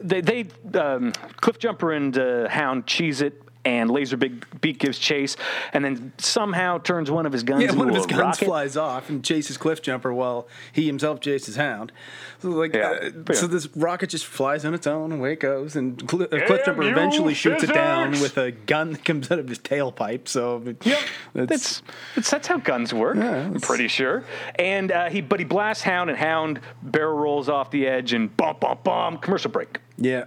they, 0.00 0.20
they 0.20 0.46
um, 0.78 1.12
Cliff 1.40 1.58
Jumper 1.58 1.92
and 1.92 2.16
uh, 2.16 2.48
Hound 2.48 2.86
cheese 2.86 3.22
it, 3.22 3.40
and 3.64 3.90
Laser 3.90 4.16
Big 4.16 4.44
Beak 4.60 4.78
gives 4.78 4.98
chase, 4.98 5.36
and 5.72 5.84
then 5.84 6.12
somehow 6.18 6.78
turns 6.78 7.10
one 7.10 7.26
of 7.26 7.32
his 7.32 7.42
guns 7.44 7.62
yeah, 7.62 7.72
one 7.72 7.88
of 7.88 7.94
his 7.94 8.06
guns 8.06 8.20
rocket. 8.20 8.44
flies 8.44 8.76
off 8.76 9.08
and 9.08 9.24
chases 9.24 9.56
Cliff 9.56 9.80
Jumper 9.82 10.12
while 10.12 10.48
he 10.72 10.86
himself 10.86 11.20
chases 11.20 11.56
Hound. 11.56 11.92
So 12.40 12.48
like, 12.48 12.74
Yeah, 12.74 12.90
uh, 13.02 13.10
yeah. 13.28 13.34
so 13.34 13.46
this 13.46 13.68
rocket 13.76 14.10
just 14.10 14.26
flies 14.26 14.64
on 14.64 14.74
its 14.74 14.86
own, 14.86 15.12
away 15.12 15.34
it 15.34 15.40
goes, 15.40 15.76
and 15.76 16.02
Cl- 16.10 16.24
uh, 16.24 16.46
Cliff 16.46 16.64
Jumper 16.64 16.82
eventually 16.82 17.34
shoots 17.34 17.62
it 17.62 17.72
down 17.72 18.10
with 18.12 18.36
a 18.36 18.50
gun 18.50 18.92
that 18.92 19.04
comes 19.04 19.30
out 19.30 19.38
of 19.38 19.48
his 19.48 19.58
tailpipe. 19.60 20.26
So 20.28 20.60
Yep, 20.82 20.98
that's, 21.34 21.82
that's 22.16 22.30
that's 22.30 22.46
how 22.48 22.58
guns 22.58 22.92
work. 22.92 23.16
Yeah, 23.16 23.30
I'm 23.46 23.60
pretty 23.60 23.86
sure. 23.88 24.24
And 24.58 24.90
uh, 24.90 25.08
he, 25.08 25.20
but 25.20 25.38
he 25.38 25.44
blasts 25.44 25.84
Hound, 25.84 26.10
and 26.10 26.18
Hound 26.18 26.60
barrel 26.82 27.16
rolls 27.16 27.48
off 27.48 27.70
the 27.70 27.86
edge, 27.86 28.12
and 28.12 28.36
bump, 28.36 28.60
bump, 28.60 28.82
bump. 28.82 29.22
Commercial 29.22 29.50
break. 29.52 29.78
yeah. 29.98 30.24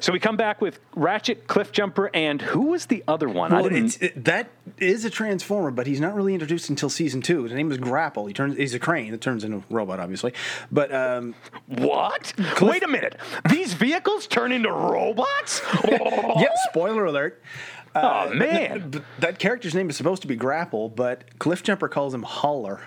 So 0.00 0.12
we 0.12 0.18
come 0.18 0.36
back 0.36 0.60
with 0.60 0.80
Ratchet, 0.94 1.46
Cliff 1.46 1.72
Jumper, 1.72 2.10
and 2.14 2.40
who 2.40 2.66
was 2.68 2.86
the 2.86 3.04
other 3.06 3.28
one? 3.28 3.52
I 3.52 3.60
Well, 3.60 3.70
it, 3.72 4.24
that 4.24 4.50
is 4.78 5.04
a 5.04 5.10
transformer, 5.10 5.70
but 5.70 5.86
he's 5.86 6.00
not 6.00 6.14
really 6.14 6.34
introduced 6.34 6.70
until 6.70 6.88
season 6.88 7.20
two. 7.22 7.44
His 7.44 7.52
name 7.52 7.70
is 7.70 7.78
Grapple. 7.78 8.26
He 8.26 8.32
turns. 8.32 8.56
He's 8.56 8.74
a 8.74 8.78
crane 8.78 9.12
that 9.12 9.20
turns 9.20 9.44
into 9.44 9.58
a 9.58 9.62
robot, 9.70 10.00
obviously. 10.00 10.32
But 10.70 10.94
um, 10.94 11.34
What? 11.66 12.32
Wait 12.60 12.82
a 12.82 12.88
minute. 12.88 13.16
These 13.50 13.74
vehicles 13.74 14.26
turn 14.26 14.52
into 14.52 14.70
robots? 14.70 15.60
yeah, 15.88 16.48
spoiler 16.70 17.04
alert. 17.04 17.42
Oh 17.94 18.32
man. 18.32 18.88
But 18.88 19.02
that 19.18 19.38
character's 19.38 19.74
name 19.74 19.90
is 19.90 19.98
supposed 19.98 20.22
to 20.22 20.28
be 20.28 20.34
Grapple, 20.34 20.88
but 20.88 21.38
Cliff 21.38 21.62
Jumper 21.62 21.88
calls 21.88 22.14
him 22.14 22.22
Holler. 22.22 22.80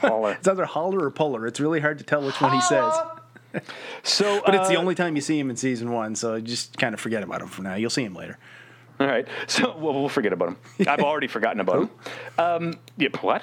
Holler. 0.00 0.32
It's 0.38 0.48
either 0.48 0.64
Holler 0.64 1.04
or 1.04 1.10
Puller. 1.12 1.46
It's 1.46 1.60
really 1.60 1.78
hard 1.78 1.98
to 1.98 2.04
tell 2.04 2.20
which 2.20 2.40
one 2.40 2.52
he 2.52 2.60
says. 2.62 2.92
So, 4.02 4.42
But 4.46 4.54
it's 4.54 4.68
the 4.68 4.76
uh, 4.76 4.80
only 4.80 4.94
time 4.94 5.16
you 5.16 5.22
see 5.22 5.38
him 5.38 5.50
in 5.50 5.56
season 5.56 5.92
one, 5.92 6.14
so 6.14 6.40
just 6.40 6.76
kind 6.78 6.94
of 6.94 7.00
forget 7.00 7.22
about 7.22 7.42
him 7.42 7.48
for 7.48 7.62
now. 7.62 7.74
You'll 7.74 7.90
see 7.90 8.04
him 8.04 8.14
later. 8.14 8.38
All 9.00 9.06
right. 9.06 9.26
So 9.46 9.76
well, 9.76 9.94
we'll 9.94 10.08
forget 10.08 10.32
about 10.32 10.48
him. 10.50 10.56
I've 10.88 11.00
already 11.00 11.26
forgotten 11.26 11.60
about 11.60 11.82
him. 11.82 11.90
Um, 12.38 12.74
yep. 12.96 13.16
What? 13.22 13.42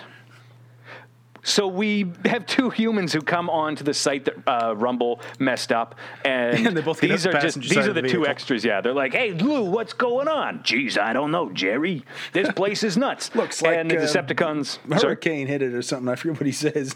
So 1.43 1.67
we 1.67 2.11
have 2.25 2.45
two 2.45 2.69
humans 2.69 3.13
who 3.13 3.21
come 3.21 3.49
onto 3.49 3.83
the 3.83 3.93
site 3.93 4.25
that 4.25 4.35
uh, 4.47 4.75
Rumble 4.75 5.21
messed 5.39 5.71
up, 5.71 5.95
and 6.23 6.67
And 6.67 6.77
they 6.77 6.81
both 6.81 6.99
these 6.99 7.25
are 7.25 7.33
just 7.33 7.59
these 7.59 7.77
are 7.77 7.93
the, 7.93 8.01
the 8.01 8.07
two 8.07 8.27
extras. 8.27 8.63
Yeah, 8.63 8.81
they're 8.81 8.93
like, 8.93 9.13
"Hey, 9.13 9.31
Lou, 9.31 9.63
what's 9.63 9.93
going 9.93 10.27
on?" 10.27 10.59
Jeez, 10.59 10.97
I 10.97 11.13
don't 11.13 11.31
know, 11.31 11.49
Jerry. 11.51 12.03
This 12.33 12.51
place 12.55 12.83
is 12.83 12.97
nuts. 12.97 13.33
Looks 13.35 13.61
like, 13.61 13.77
and 13.77 13.89
the 13.89 13.97
uh, 13.97 14.01
Decepticons. 14.01 14.79
sorry? 14.87 15.01
Hurricane 15.01 15.47
hit 15.47 15.61
it 15.61 15.73
or 15.73 15.81
something. 15.81 16.07
I 16.07 16.15
forget 16.15 16.39
what 16.39 16.45
he 16.45 16.51
says. 16.51 16.95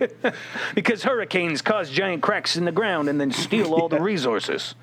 because 0.74 1.02
hurricanes 1.02 1.62
cause 1.62 1.90
giant 1.90 2.22
cracks 2.22 2.56
in 2.56 2.64
the 2.64 2.72
ground 2.72 3.08
and 3.08 3.20
then 3.20 3.30
steal 3.30 3.74
all 3.74 3.88
the 3.88 4.00
resources. 4.00 4.74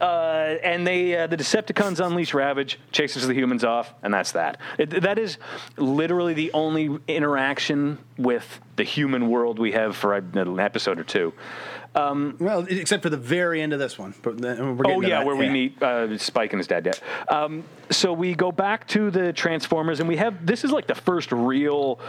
Uh, 0.00 0.56
and 0.62 0.86
they, 0.86 1.16
uh, 1.16 1.26
the 1.26 1.36
Decepticons 1.36 2.04
unleash 2.04 2.34
Ravage, 2.34 2.78
chases 2.92 3.26
the 3.26 3.34
humans 3.34 3.64
off, 3.64 3.94
and 4.02 4.12
that's 4.12 4.32
that. 4.32 4.60
It, 4.78 5.02
that 5.02 5.18
is 5.18 5.38
literally 5.76 6.34
the 6.34 6.52
only 6.52 6.98
interaction 7.08 7.98
with 8.18 8.33
the 8.76 8.84
human 8.84 9.28
world 9.28 9.58
we 9.58 9.72
have 9.72 9.96
for 9.96 10.14
an 10.14 10.58
episode 10.58 10.98
or 10.98 11.04
two. 11.04 11.32
well, 11.94 12.66
except 12.68 13.02
for 13.02 13.10
the 13.10 13.16
very 13.16 13.62
end 13.62 13.72
of 13.72 13.78
this 13.78 13.98
one. 13.98 14.14
But 14.22 14.40
we're 14.40 14.82
Oh 14.86 15.00
yeah, 15.00 15.22
where 15.24 15.36
we 15.36 15.48
meet 15.48 15.82
uh, 15.82 16.16
Spike 16.18 16.52
and 16.52 16.60
his 16.60 16.66
dad. 16.66 16.86
Yeah. 16.86 16.94
Um, 17.36 17.64
so 17.90 18.12
we 18.12 18.34
go 18.34 18.50
back 18.52 18.86
to 18.88 19.10
the 19.10 19.32
Transformers, 19.32 20.00
and 20.00 20.08
we 20.08 20.16
have 20.16 20.44
this 20.44 20.64
is 20.64 20.70
like 20.72 20.86
the 20.86 20.94
first 20.94 21.32
real 21.32 22.00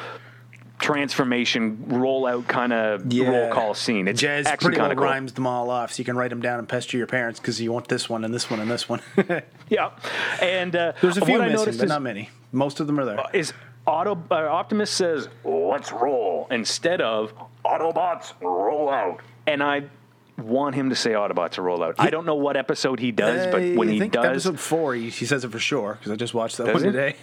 transformation 0.80 1.78
rollout 1.88 2.48
kind 2.48 2.74
of 2.74 3.06
roll 3.14 3.52
call 3.52 3.74
scene. 3.74 4.08
It's 4.08 4.20
Jazz 4.20 4.46
pretty 4.60 4.78
well 4.78 4.88
kind 4.88 4.92
of 4.92 4.98
cool. 4.98 5.06
rhymes 5.06 5.34
them 5.34 5.48
all 5.48 5.70
off, 5.70 5.94
so 5.94 6.00
you 6.00 6.06
can 6.06 6.18
write 6.18 6.30
them 6.30 6.42
down 6.42 6.60
and 6.60 6.68
pester 6.68 6.98
your 6.98 7.08
parents 7.08 7.40
because 7.40 7.62
you 7.62 7.72
want 7.72 7.88
this 7.88 8.10
one 8.10 8.26
and 8.26 8.34
this 8.34 8.50
one 8.50 8.60
and 8.60 8.70
this 8.70 8.90
one. 8.90 9.02
Yeah, 9.68 9.94
and 10.44 10.76
uh, 10.76 10.94
There's 11.02 11.18
a 11.18 11.26
few 11.26 11.38
I 11.42 11.48
missing, 11.48 11.56
noticed 11.56 11.80
but 11.80 11.86
is, 11.86 11.90
not 11.90 12.04
many. 12.04 12.30
Most 12.52 12.80
of 12.80 12.86
them 12.86 13.00
are 13.00 13.06
there. 13.06 13.20
is 13.34 13.52
Auto 13.86 14.18
uh, 14.32 14.36
Optimus 14.36 14.90
says 14.92 15.30
Let's 15.44 15.92
roll. 15.92 16.48
instead 16.52 17.02
of, 17.02 17.34
Autobots, 17.64 18.34
roll 18.42 18.90
out. 18.90 19.22
and 19.48 19.62
I 19.64 19.84
want 20.38 20.76
him 20.76 20.90
to 20.90 20.96
say 20.96 21.12
Autobots 21.12 21.62
roll 21.64 21.84
out. 21.84 21.96
I 22.00 22.10
don't 22.10 22.26
know 22.26 22.36
what 22.36 22.58
episode 22.58 23.00
he 23.00 23.12
does, 23.12 23.48
but 23.48 23.62
when 23.78 23.88
I 23.90 23.92
he 23.94 24.00
think 24.00 24.14
does, 24.14 24.26
episode 24.48 24.60
four, 24.60 24.94
he, 24.96 25.10
he 25.10 25.26
says 25.26 25.44
it 25.46 25.52
for 25.52 25.60
sure 25.60 25.94
because 25.94 26.12
I 26.12 26.16
just 26.16 26.34
watched 26.34 26.58
that 26.58 26.66
Does 26.66 26.74
one 26.74 26.84
he? 26.84 26.92
today. 26.92 27.16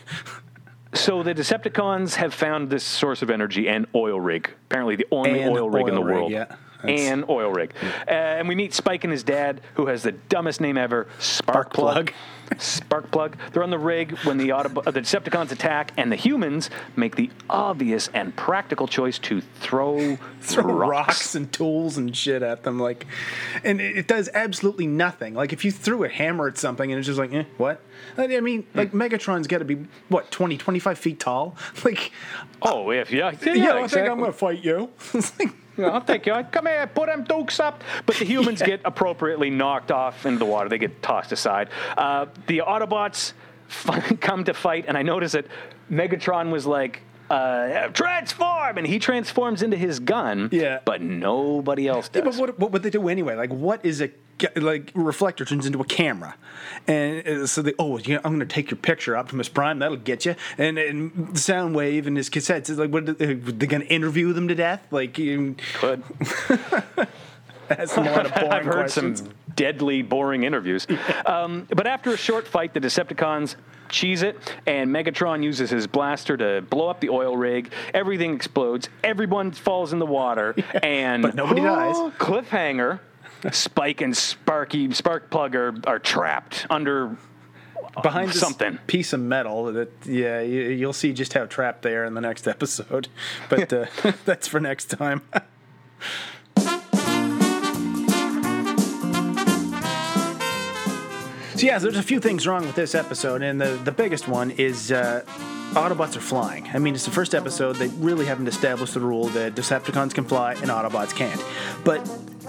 so 0.95 1.23
the 1.23 1.35
Decepticons 1.35 2.15
have 2.15 2.33
found 2.33 2.71
this 2.71 2.85
source 2.85 3.23
of 3.23 3.31
energy 3.31 3.69
and 3.69 3.87
oil 3.95 4.21
rig. 4.21 4.51
Apparently, 4.67 4.97
the 4.97 5.07
only 5.11 5.41
And 5.43 5.57
oil 5.57 5.69
rig 5.69 5.89
in 5.89 5.95
the 5.95 6.03
rig, 6.03 6.15
world. 6.17 6.31
yeah. 6.33 6.57
And 6.85 7.25
oil 7.29 7.51
rig, 7.51 7.73
uh, 8.09 8.11
and 8.11 8.49
we 8.49 8.55
meet 8.55 8.75
Spike 8.75 9.05
and 9.05 9.13
his 9.13 9.23
dad, 9.23 9.61
who 9.75 9.87
has 9.87 10.03
the 10.03 10.13
dumbest 10.13 10.61
name 10.61 10.77
ever, 10.77 11.07
Sparkplug. 11.19 12.13
spark 12.59 13.11
plug. 13.11 13.37
They're 13.53 13.63
on 13.63 13.71
the 13.71 13.79
rig 13.79 14.17
when 14.25 14.37
the, 14.37 14.51
Autob- 14.51 14.87
uh, 14.87 14.91
the 14.91 15.01
Decepticons 15.01 15.53
attack, 15.53 15.93
and 15.97 16.13
the 16.13 16.17
humans 16.17 16.69
make 16.97 17.17
the 17.17 17.31
obvious 17.49 18.09
and 18.13 18.35
practical 18.37 18.87
choice 18.87 19.19
to 19.21 19.41
throw, 19.41 20.17
throw 20.41 20.65
rocks. 20.65 20.91
rocks. 20.91 21.35
and 21.35 21.51
tools 21.53 21.97
and 21.97 22.15
shit 22.17 22.43
at 22.43 22.63
them 22.65 22.79
like 22.79 23.07
and 23.65 23.81
it, 23.81 23.97
it 23.97 24.07
does 24.09 24.29
absolutely 24.35 24.87
nothing 24.87 25.35
like 25.35 25.53
if 25.53 25.65
you 25.65 25.71
threw 25.71 26.05
a 26.05 26.09
hammer 26.09 26.49
at 26.49 26.59
something 26.59 26.91
and 26.91 26.99
it's 26.99 27.07
just 27.07 27.19
like 27.19 27.33
eh, 27.33 27.45
what 27.59 27.81
i 28.19 28.41
mean 28.41 28.67
like 28.75 28.93
megatron's 28.93 29.47
got 29.47 29.59
to 29.59 29.65
be 29.65 29.77
what 30.09 30.31
20 30.31 30.57
25 30.59 30.99
feet 30.99 31.21
tall 31.21 31.57
like 31.85 32.11
Oh, 32.61 32.91
if 32.91 33.11
yeah, 33.13 33.33
yeah, 33.45 33.53
yeah, 33.55 33.71
i 33.73 33.83
exactly. 33.85 33.89
think 33.89 34.11
i'm 34.11 34.19
gonna 34.21 34.33
fight 34.33 34.63
you 34.65 34.91
It's 35.15 35.39
like, 35.39 35.51
Yeah, 35.77 35.89
I'll 35.89 36.01
take 36.03 36.27
you. 36.27 36.35
Come 36.51 36.67
here, 36.67 36.87
put 36.87 37.07
them 37.07 37.25
dukes 37.25 37.59
up. 37.61 37.83
But 38.07 38.17
the 38.17 38.25
humans 38.25 38.61
get 38.63 38.81
appropriately 38.85 39.51
knocked 39.51 39.91
off 39.91 40.27
into 40.27 40.39
the 40.39 40.45
water. 40.45 40.69
They 40.69 40.79
get 40.79 41.03
tossed 41.03 41.33
aside. 41.33 41.71
Uh, 41.97 42.27
the 42.47 42.59
Autobots 42.67 43.33
f- 43.69 44.13
come 44.21 44.45
to 44.45 44.55
fight, 44.55 44.85
and 44.89 44.97
I 44.99 45.03
notice 45.03 45.33
that 45.33 45.47
Megatron 45.91 46.51
was 46.51 46.67
like, 46.67 47.03
uh, 47.31 47.89
transform! 47.89 48.77
And 48.77 48.87
he 48.87 48.99
transforms 48.99 49.63
into 49.63 49.77
his 49.77 50.01
gun. 50.01 50.51
Yeah. 50.53 50.81
But 50.85 51.01
nobody 51.01 51.89
else 51.89 52.09
does. 52.11 52.23
Yeah, 52.23 52.31
but 52.31 52.37
what, 52.39 52.59
what 52.59 52.73
would 52.73 52.83
they 52.83 52.91
do 52.91 53.09
anyway? 53.09 53.35
Like, 53.35 53.51
what 53.51 53.85
is 53.85 54.03
a 54.03 54.11
like 54.57 54.93
reflector 54.95 55.45
turns 55.45 55.67
into 55.67 55.81
a 55.81 55.85
camera, 55.85 56.37
and 56.87 57.27
uh, 57.27 57.47
so 57.47 57.63
they 57.63 57.75
oh 57.79 57.99
yeah, 57.99 58.19
I'm 58.25 58.37
going 58.37 58.41
to 58.41 58.47
take 58.47 58.71
your 58.71 58.79
picture, 58.79 59.17
Optimus 59.17 59.49
Prime, 59.49 59.79
that'll 59.79 59.97
get 59.97 60.25
you, 60.25 60.37
and 60.59 60.79
and 60.79 61.13
Soundwave 61.35 62.07
and 62.07 62.17
his 62.17 62.31
cassettes 62.31 62.71
is 62.71 62.79
like 62.79 62.91
what 62.91 63.09
are 63.09 63.13
they, 63.13 63.35
they 63.35 63.67
going 63.67 63.83
to 63.83 63.89
interview 63.89 64.33
them 64.33 64.49
to 64.49 64.55
death? 64.55 64.87
Like, 64.91 65.19
you, 65.19 65.57
Could. 65.75 66.03
that's 67.69 67.97
a 67.97 68.01
lot 68.01 68.27
of 68.27 68.35
boring 68.35 68.53
I've 68.53 68.65
heard 68.65 68.75
questions. 68.75 69.21
some 69.21 69.31
deadly, 69.55 70.03
boring 70.03 70.45
interviews. 70.45 70.87
Um, 71.27 71.67
but 71.75 71.87
after 71.87 72.13
a 72.13 72.17
short 72.17 72.47
fight, 72.47 72.75
the 72.75 72.81
Decepticons 72.81 73.57
cheese 73.89 74.23
it, 74.23 74.57
and 74.67 74.91
Megatron 74.91 75.45
uses 75.45 75.71
his 75.71 75.87
blaster 75.87 76.37
to 76.37 76.63
blow 76.63 76.89
up 76.89 77.01
the 77.01 77.11
oil 77.11 77.37
rig. 77.37 77.73
Everything 77.95 78.35
explodes. 78.35 78.89
Everyone 79.05 79.53
falls 79.53 79.93
in 79.93 79.99
the 79.99 80.07
water, 80.07 80.55
and 80.83 81.23
but 81.23 81.35
nobody 81.35 81.61
dies. 81.61 81.95
Cliffhanger. 82.19 83.01
Spike 83.51 84.01
and 84.01 84.17
Sparky 84.17 84.89
Sparkplug 84.89 85.55
are, 85.55 85.75
are 85.89 85.99
trapped 85.99 86.67
under 86.71 87.17
behind 88.03 88.31
this 88.31 88.41
something. 88.41 88.79
piece 88.87 89.13
of 89.13 89.21
metal 89.21 89.73
that 89.73 89.91
yeah 90.07 90.41
you, 90.41 90.63
you'll 90.71 90.93
see 90.93 91.13
just 91.13 91.33
how 91.33 91.45
trapped 91.47 91.83
they 91.83 91.95
are 91.95 92.05
in 92.05 92.15
the 92.15 92.21
next 92.21 92.47
episode 92.47 93.09
but 93.49 93.73
uh, 93.73 93.87
that's 94.25 94.47
for 94.47 94.61
next 94.61 94.87
time 94.87 95.21
so 101.55 101.67
yeah 101.67 101.79
there's 101.79 101.97
a 101.97 102.03
few 102.03 102.21
things 102.21 102.47
wrong 102.47 102.65
with 102.65 102.77
this 102.77 102.95
episode 102.95 103.43
and 103.43 103.61
the, 103.61 103.79
the 103.85 103.93
biggest 103.93 104.29
one 104.29 104.51
is 104.53 104.93
uh, 104.93 105.23
Autobots 105.73 106.17
are 106.17 106.21
flying. 106.21 106.69
I 106.75 106.79
mean, 106.79 106.95
it's 106.95 107.07
the 107.07 107.11
first 107.11 107.35
episode. 107.35 107.77
They 107.77 107.89
really 107.89 108.27
haven't 108.27 108.47
established 108.47 108.93
the 108.93 109.01
rule 109.01 109.29
that 109.29 109.55
Decepticons 109.55 110.13
can 110.13 110.25
fly 110.25 110.53
and 110.53 110.67
Autobots 110.67 111.17
can't. 111.17 111.43
But 111.83 112.07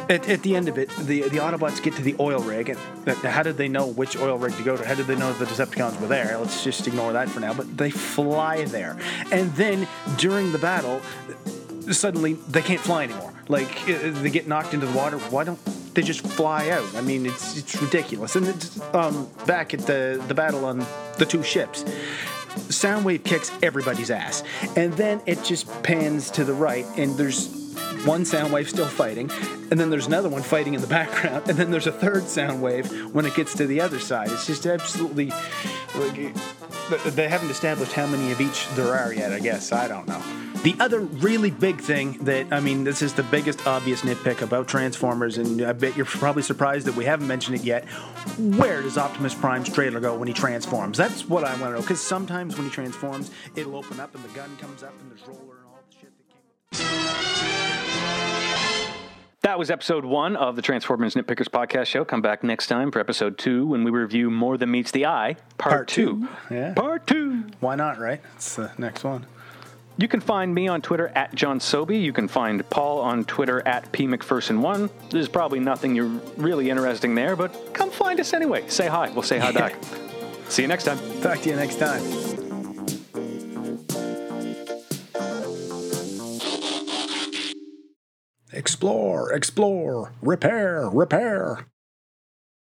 at, 0.10 0.30
at 0.30 0.42
the 0.44 0.56
end 0.56 0.68
of 0.68 0.78
it, 0.78 0.90
the 0.98 1.24
the 1.24 1.38
Autobots 1.38 1.82
get 1.82 1.96
to 1.96 2.02
the 2.02 2.16
oil 2.20 2.40
rig, 2.42 2.70
and 2.70 2.80
uh, 3.08 3.14
how 3.30 3.44
did 3.44 3.58
they 3.58 3.68
know 3.68 3.88
which 3.88 4.18
oil 4.18 4.38
rig 4.38 4.56
to 4.58 4.64
go 4.64 4.78
to? 4.78 4.86
How 4.86 4.96
did 4.96 5.08
they 5.08 5.16
know 5.16 5.34
the 5.34 5.46
Decepticons 5.46 6.00
were 6.00 6.08
there? 6.08 6.38
Let's 6.38 6.64
just 6.64 6.88
ignore 6.88 7.14
that 7.14 7.30
for 7.30 7.40
now. 7.40 7.54
But 7.54 7.78
they 7.78 7.90
fly 7.90 8.66
there, 8.66 8.98
and 9.32 9.54
then 9.54 9.88
during 10.18 10.52
the 10.52 10.60
battle, 10.60 11.02
suddenly 11.92 12.34
they 12.34 12.62
can't 12.62 12.82
fly 12.82 13.04
anymore. 13.04 13.34
Like 13.48 13.90
uh, 13.90 14.12
they 14.22 14.30
get 14.30 14.48
knocked 14.48 14.74
into 14.74 14.86
the 14.86 14.98
water. 14.98 15.18
Why 15.18 15.44
don't 15.44 15.60
they 15.94 16.02
just 16.02 16.26
fly 16.26 16.70
out? 16.70 16.96
I 16.96 17.02
mean, 17.02 17.26
it's 17.26 17.58
it's 17.58 17.82
ridiculous. 17.82 18.36
And 18.36 18.48
it's, 18.48 18.80
um, 18.94 19.30
back 19.46 19.74
at 19.74 19.82
the 19.82 20.24
the 20.28 20.34
battle 20.34 20.66
on 20.66 20.86
the 21.18 21.26
two 21.26 21.44
ships. 21.44 21.84
Soundwave 22.70 23.24
kicks 23.24 23.52
everybody's 23.64 24.12
ass. 24.12 24.44
And 24.76 24.94
then 24.94 25.22
it 25.26 25.44
just 25.44 25.68
pans 25.82 26.30
to 26.32 26.44
the 26.44 26.54
right, 26.54 26.86
and 26.98 27.18
there's 27.18 27.63
one 28.06 28.24
Soundwave 28.24 28.68
still 28.68 28.86
fighting, 28.86 29.30
and 29.72 29.80
then 29.80 29.90
there's 29.90 30.08
another 30.08 30.30
one 30.30 30.42
fighting 30.42 30.74
in 30.74 30.82
the 30.82 30.88
background, 31.00 31.50
and 31.50 31.58
then 31.58 31.72
there's 31.72 31.88
a 31.88 31.92
third 31.92 32.24
Soundwave 32.24 33.12
when 33.12 33.26
it 33.26 33.36
gets 33.36 33.54
to 33.56 33.68
the 33.68 33.82
other 33.82 34.00
side. 34.00 34.32
It's 34.32 34.48
just 34.48 34.66
absolutely 34.66 35.32
like 35.96 36.34
they 37.16 37.30
haven't 37.30 37.50
established 37.50 37.94
how 37.94 38.08
many 38.08 38.32
of 38.32 38.42
each 38.42 38.68
there 38.76 38.94
are 38.94 39.14
yet. 39.14 39.32
I 39.32 39.40
guess 39.40 39.72
I 39.72 39.88
don't 39.88 40.08
know. 40.08 40.22
The 40.64 40.76
other 40.80 41.02
really 41.02 41.52
big 41.52 41.82
thing 41.82 42.14
that 42.24 42.54
I 42.54 42.62
mean, 42.62 42.86
this 42.86 43.02
is 43.02 43.14
the 43.14 43.24
biggest 43.24 43.68
obvious 43.68 44.02
nitpick 44.02 44.42
about 44.42 44.68
Transformers, 44.68 45.38
and 45.38 45.62
I 45.62 45.74
bet 45.74 45.98
you're 45.98 46.06
probably 46.06 46.44
surprised 46.44 46.88
that 46.88 46.96
we 46.96 47.04
haven't 47.06 47.28
mentioned 47.28 47.58
it 47.58 47.64
yet. 47.64 47.86
Where 48.38 48.82
does 48.82 48.98
Optimus 48.98 49.34
Prime's 49.34 49.70
trailer 49.70 50.00
go 50.00 50.18
when 50.18 50.28
he 50.28 50.34
transforms? 50.34 50.98
That's 50.98 51.28
what 51.28 51.44
I 51.44 51.52
want 51.56 51.64
to 51.64 51.72
know. 51.72 51.82
Because 51.82 52.00
sometimes 52.00 52.56
when 52.56 52.66
he 52.66 52.72
transforms, 52.72 53.30
it'll 53.56 53.76
open 53.76 54.00
up 54.00 54.16
and 54.16 54.24
the 54.24 54.30
gun 54.30 54.56
comes 54.58 54.84
up 54.84 54.94
and 55.02 55.12
there's 55.12 55.28
roller 55.28 55.58
and 55.58 55.66
all 55.66 55.80
the 55.90 55.96
shit 56.00 56.14
that 56.72 57.18
came. 57.24 57.33
That 59.44 59.60
was 59.60 59.70
episode 59.70 60.06
one 60.06 60.38
of 60.38 60.56
the 60.56 60.62
Transformers 60.62 61.16
Nitpickers 61.16 61.50
podcast 61.50 61.88
show. 61.88 62.06
Come 62.06 62.22
back 62.22 62.46
next 62.46 62.68
time 62.68 62.92
for 62.92 63.00
episode 63.00 63.38
two 63.38 63.68
when 63.68 63.84
we 63.84 63.92
review 63.92 64.32
More 64.32 64.58
Than 64.58 64.72
Meets 64.72 64.92
the 64.92 65.06
Eye, 65.06 65.36
part, 65.58 65.74
Part 65.74 65.88
two. 65.90 66.28
two. 66.50 66.56
Yeah. 66.56 66.74
Part 66.74 67.06
two. 67.08 67.44
Why 67.60 67.76
not, 67.76 68.00
right? 68.00 68.22
It's 68.36 68.56
the 68.56 68.72
next 68.78 69.04
one. 69.04 69.26
You 69.98 70.08
can 70.08 70.22
find 70.22 70.56
me 70.56 70.70
on 70.70 70.82
Twitter 70.82 71.10
at 71.10 71.36
John 71.36 71.60
Sobey. 71.60 71.98
You 71.98 72.14
can 72.14 72.30
find 72.30 72.68
Paul 72.70 73.02
on 73.02 73.26
Twitter 73.26 73.62
at 73.68 73.92
P 73.92 74.08
McPherson1. 74.08 74.90
There's 75.10 75.28
probably 75.28 75.60
nothing 75.60 75.94
you're 75.94 76.22
really 76.38 76.70
interesting 76.70 77.14
there, 77.14 77.36
but 77.36 77.74
come 77.74 77.92
find 77.92 78.22
us 78.22 78.32
anyway. 78.32 78.68
Say 78.70 78.88
hi. 78.88 79.10
We'll 79.10 79.24
say 79.24 79.40
hi 79.40 79.52
back. 79.52 79.76
See 80.48 80.62
you 80.62 80.70
next 80.70 80.86
time. 80.86 81.00
Talk 81.22 81.42
to 81.42 81.50
you 81.50 81.56
next 81.58 81.80
time. 81.80 82.33
Explore, 88.64 89.34
explore, 89.34 90.14
repair, 90.22 90.90
repair. 90.90 91.68